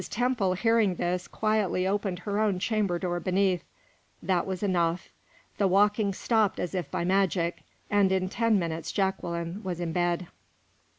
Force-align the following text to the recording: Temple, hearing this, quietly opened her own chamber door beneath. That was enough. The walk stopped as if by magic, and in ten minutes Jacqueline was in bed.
Temple, 0.09 0.55
hearing 0.55 0.95
this, 0.95 1.27
quietly 1.27 1.85
opened 1.85 2.17
her 2.17 2.39
own 2.39 2.57
chamber 2.57 2.97
door 2.97 3.19
beneath. 3.19 3.63
That 4.23 4.47
was 4.47 4.63
enough. 4.63 5.09
The 5.59 5.67
walk 5.67 5.97
stopped 6.13 6.59
as 6.59 6.73
if 6.73 6.89
by 6.89 7.03
magic, 7.03 7.61
and 7.87 8.11
in 8.11 8.27
ten 8.27 8.57
minutes 8.57 8.91
Jacqueline 8.91 9.61
was 9.61 9.79
in 9.79 9.93
bed. 9.93 10.25